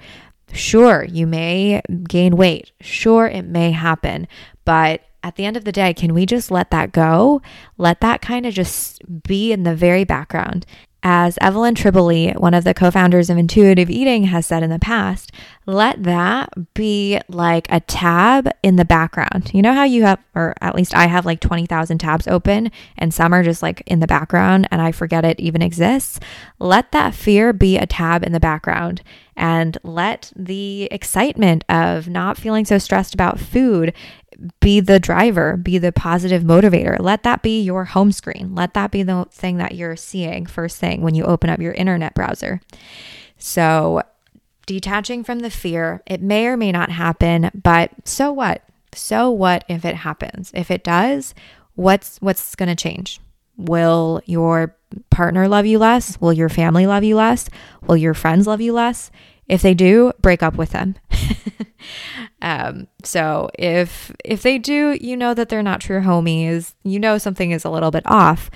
Sure, 0.53 1.05
you 1.05 1.27
may 1.27 1.81
gain 2.09 2.37
weight. 2.37 2.73
Sure, 2.81 3.27
it 3.27 3.47
may 3.47 3.73
happen. 3.73 4.29
But 4.65 5.03
at 5.23 5.37
the 5.37 5.45
end 5.45 5.57
of 5.57 5.65
the 5.65 5.73
day, 5.73 5.95
can 5.95 6.15
we 6.15 6.27
just 6.27 6.51
let 6.51 6.71
that 6.71 6.93
go? 6.93 7.41
Let 7.79 8.01
that 8.01 8.21
kind 8.21 8.45
of 8.45 8.53
just 8.53 9.01
be 9.23 9.53
in 9.53 9.63
the 9.63 9.75
very 9.75 10.05
background. 10.05 10.67
As 11.05 11.37
Evelyn 11.41 11.75
Tribole, 11.75 12.37
one 12.39 12.55
of 12.55 12.63
the 12.63 12.75
co 12.75 12.91
founders 12.91 13.29
of 13.29 13.37
Intuitive 13.37 13.91
Eating, 13.91 14.25
has 14.25 14.47
said 14.47 14.63
in 14.63 14.71
the 14.71 14.79
past, 14.79 15.33
let 15.67 16.05
that 16.05 16.75
be 16.75 17.21
like 17.29 17.67
a 17.71 17.81
tab 17.81 18.49
in 18.63 18.77
the 18.77 18.85
background. 18.85 19.51
You 19.53 19.63
know 19.63 19.73
how 19.73 19.83
you 19.83 20.05
have, 20.05 20.21
or 20.35 20.55
at 20.61 20.77
least 20.77 20.95
I 20.95 21.07
have 21.07 21.27
like 21.27 21.41
20,000 21.41 21.99
tabs 21.99 22.29
open 22.29 22.71
and 22.97 23.13
some 23.13 23.33
are 23.33 23.43
just 23.43 23.63
like 23.63 23.83
in 23.87 24.01
the 24.01 24.07
background 24.07 24.69
and 24.71 24.81
I 24.81 24.93
forget 24.93 25.25
it 25.25 25.41
even 25.41 25.61
exists? 25.61 26.21
Let 26.61 26.93
that 26.93 27.15
fear 27.15 27.53
be 27.53 27.79
a 27.79 27.87
tab 27.87 28.25
in 28.25 28.33
the 28.33 28.41
background 28.41 29.03
and 29.37 29.79
let 29.83 30.33
the 30.37 30.85
excitement 30.91 31.65
of 31.69 32.09
not 32.09 32.37
feeling 32.37 32.65
so 32.65 32.79
stressed 32.79 33.15
about 33.15 33.41
food 33.41 33.93
be 34.61 34.81
the 34.81 35.01
driver, 35.01 35.57
be 35.57 35.79
the 35.79 35.93
positive 35.93 36.43
motivator. 36.43 36.97
Let 36.99 37.23
that 37.23 37.43
be 37.43 37.63
your 37.63 37.85
home 37.85 38.13
screen. 38.13 38.55
Let 38.55 38.75
that 38.75 38.91
be 38.91 39.03
the 39.03 39.27
thing 39.31 39.59
that 39.59 39.75
you're 39.75 39.97
seeing 39.97 40.47
first 40.47 40.79
thing 40.79 41.03
when 41.03 41.15
you 41.15 41.25
open 41.25 41.51
up 41.51 41.61
your 41.61 41.73
internet 41.73 42.15
browser. 42.15 42.61
So, 43.39 44.03
detaching 44.67 45.25
from 45.25 45.41
the 45.41 45.51
fear, 45.51 46.03
it 46.07 46.23
may 46.23 46.47
or 46.47 46.57
may 46.57 46.73
not 46.73 46.91
happen, 46.91 47.51
but 47.55 47.91
so 48.05 48.33
what? 48.33 48.63
So 48.95 49.31
what 49.31 49.65
if 49.69 49.85
it 49.85 49.97
happens? 49.97 50.51
If 50.55 50.71
it 50.71 50.85
does, 50.85 51.35
what's 51.75 52.19
what's 52.19 52.55
going 52.55 52.69
to 52.69 52.75
change? 52.75 53.21
Will 53.57 54.21
your 54.27 54.77
partner 55.11 55.49
love 55.49 55.67
you 55.67 55.79
less? 55.79 56.21
Will 56.21 56.33
your 56.33 56.49
family 56.49 56.87
love 56.87 57.05
you 57.05 57.17
less? 57.17 57.49
Will 57.87 57.97
your 57.97 58.15
friends 58.15 58.47
love 58.47 58.61
you 58.61 58.73
less? 58.73 59.11
If 59.49 59.63
they 59.63 59.75
do, 59.75 60.13
break 60.21 60.43
up 60.43 60.57
with 60.57 60.71
them. 60.71 60.97
um, 62.43 62.89
so 63.05 63.49
if 63.57 64.13
if 64.25 64.43
they 64.43 64.59
do, 64.59 64.99
you 65.01 65.17
know 65.17 65.33
that 65.33 65.49
they're 65.49 65.63
not 65.63 65.81
true 65.81 66.01
homies. 66.01 66.75
You 66.83 66.99
know 66.99 67.17
something 67.17 67.53
is 67.53 67.65
a 67.65 67.71
little 67.71 67.93
bit 67.93 68.03
off. 68.05 68.51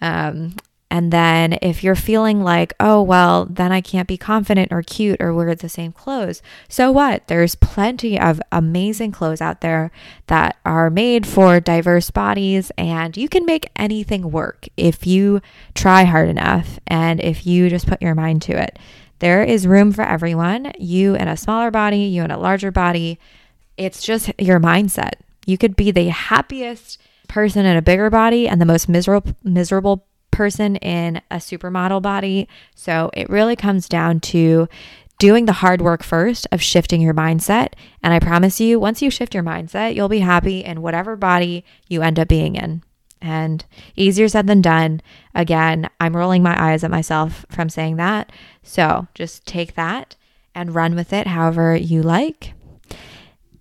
Um, 0.00 0.56
and 0.90 1.12
then 1.12 1.58
if 1.60 1.84
you're 1.84 1.94
feeling 1.94 2.42
like, 2.42 2.72
oh, 2.80 3.02
well, 3.02 3.44
then 3.44 3.72
I 3.72 3.82
can't 3.82 4.08
be 4.08 4.16
confident 4.16 4.72
or 4.72 4.82
cute 4.82 5.20
or 5.20 5.34
wear 5.34 5.54
the 5.54 5.68
same 5.68 5.92
clothes, 5.92 6.40
so 6.66 6.90
what? 6.90 7.28
There's 7.28 7.54
plenty 7.54 8.18
of 8.18 8.40
amazing 8.50 9.12
clothes 9.12 9.42
out 9.42 9.60
there 9.60 9.90
that 10.28 10.56
are 10.64 10.88
made 10.88 11.26
for 11.26 11.60
diverse 11.60 12.10
bodies, 12.10 12.72
and 12.78 13.16
you 13.16 13.28
can 13.28 13.44
make 13.44 13.70
anything 13.76 14.30
work 14.32 14.66
if 14.76 15.06
you 15.06 15.42
try 15.74 16.04
hard 16.04 16.28
enough 16.28 16.80
and 16.86 17.20
if 17.20 17.46
you 17.46 17.68
just 17.68 17.86
put 17.86 18.02
your 18.02 18.14
mind 18.14 18.42
to 18.42 18.60
it. 18.60 18.78
There 19.18 19.42
is 19.42 19.66
room 19.66 19.92
for 19.92 20.02
everyone, 20.02 20.72
you 20.78 21.14
in 21.14 21.28
a 21.28 21.36
smaller 21.36 21.70
body, 21.70 21.98
you 21.98 22.22
in 22.22 22.30
a 22.30 22.38
larger 22.38 22.70
body. 22.70 23.18
It's 23.76 24.02
just 24.02 24.30
your 24.38 24.60
mindset. 24.60 25.14
You 25.46 25.58
could 25.58 25.76
be 25.76 25.90
the 25.90 26.08
happiest 26.08 27.00
person 27.28 27.66
in 27.66 27.76
a 27.76 27.82
bigger 27.82 28.10
body 28.10 28.48
and 28.48 28.60
the 28.60 28.66
most 28.66 28.88
miserable 28.88 29.34
miserable 29.42 30.06
person 30.30 30.76
in 30.76 31.20
a 31.30 31.36
supermodel 31.36 32.00
body. 32.00 32.48
So 32.74 33.10
it 33.14 33.28
really 33.28 33.56
comes 33.56 33.88
down 33.88 34.20
to 34.20 34.68
doing 35.18 35.46
the 35.46 35.52
hard 35.54 35.80
work 35.82 36.04
first 36.04 36.46
of 36.52 36.62
shifting 36.62 37.00
your 37.00 37.14
mindset. 37.14 37.72
And 38.02 38.14
I 38.14 38.20
promise 38.20 38.60
you, 38.60 38.78
once 38.78 39.02
you 39.02 39.10
shift 39.10 39.34
your 39.34 39.42
mindset, 39.42 39.96
you'll 39.96 40.08
be 40.08 40.20
happy 40.20 40.60
in 40.64 40.80
whatever 40.80 41.16
body 41.16 41.64
you 41.88 42.02
end 42.02 42.20
up 42.20 42.28
being 42.28 42.54
in 42.54 42.82
and 43.20 43.64
easier 43.96 44.28
said 44.28 44.46
than 44.46 44.60
done. 44.60 45.00
Again, 45.34 45.88
I'm 46.00 46.16
rolling 46.16 46.42
my 46.42 46.56
eyes 46.60 46.84
at 46.84 46.90
myself 46.90 47.44
from 47.50 47.68
saying 47.68 47.96
that. 47.96 48.30
So 48.62 49.06
just 49.14 49.46
take 49.46 49.74
that 49.74 50.16
and 50.54 50.74
run 50.74 50.94
with 50.94 51.12
it 51.12 51.26
however 51.26 51.76
you 51.76 52.02
like. 52.02 52.54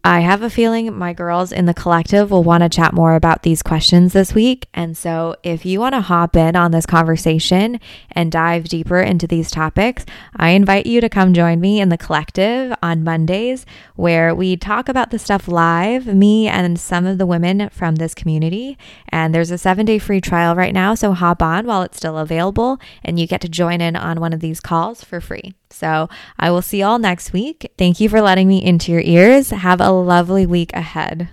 I 0.07 0.21
have 0.21 0.41
a 0.41 0.49
feeling 0.49 0.97
my 0.97 1.11
girls 1.11 1.51
in 1.51 1.65
the 1.65 1.73
collective 1.73 2.31
will 2.31 2.41
want 2.41 2.63
to 2.63 2.69
chat 2.69 2.93
more 2.93 3.15
about 3.15 3.43
these 3.43 3.61
questions 3.61 4.13
this 4.13 4.33
week. 4.33 4.69
And 4.73 4.95
so, 4.95 5.35
if 5.43 5.65
you 5.65 5.81
want 5.81 5.95
to 5.95 5.99
hop 5.99 6.37
in 6.37 6.55
on 6.55 6.71
this 6.71 6.85
conversation 6.85 7.81
and 8.11 8.31
dive 8.31 8.69
deeper 8.69 9.01
into 9.01 9.27
these 9.27 9.51
topics, 9.51 10.05
I 10.33 10.51
invite 10.51 10.85
you 10.85 11.01
to 11.01 11.09
come 11.09 11.33
join 11.33 11.59
me 11.59 11.81
in 11.81 11.89
the 11.89 11.97
collective 11.97 12.73
on 12.81 13.03
Mondays, 13.03 13.65
where 13.97 14.33
we 14.33 14.55
talk 14.55 14.87
about 14.87 15.11
the 15.11 15.19
stuff 15.19 15.49
live, 15.49 16.05
me 16.07 16.47
and 16.47 16.79
some 16.79 17.05
of 17.05 17.17
the 17.17 17.25
women 17.25 17.67
from 17.73 17.95
this 17.95 18.15
community. 18.15 18.77
And 19.09 19.35
there's 19.35 19.51
a 19.51 19.57
seven 19.57 19.85
day 19.85 19.99
free 19.99 20.21
trial 20.21 20.55
right 20.55 20.73
now. 20.73 20.95
So, 20.95 21.11
hop 21.11 21.41
on 21.41 21.65
while 21.65 21.81
it's 21.81 21.97
still 21.97 22.17
available, 22.17 22.79
and 23.03 23.19
you 23.19 23.27
get 23.27 23.41
to 23.41 23.49
join 23.49 23.81
in 23.81 23.97
on 23.97 24.21
one 24.21 24.31
of 24.31 24.39
these 24.39 24.61
calls 24.61 25.03
for 25.03 25.19
free. 25.19 25.53
So 25.69 26.09
I 26.39 26.51
will 26.51 26.61
see 26.61 26.79
y'all 26.79 26.99
next 26.99 27.33
week. 27.33 27.71
Thank 27.77 27.99
you 27.99 28.09
for 28.09 28.21
letting 28.21 28.47
me 28.47 28.63
into 28.63 28.91
your 28.91 29.01
ears. 29.01 29.49
Have 29.51 29.81
a 29.81 29.91
lovely 29.91 30.45
week 30.45 30.73
ahead. 30.73 31.29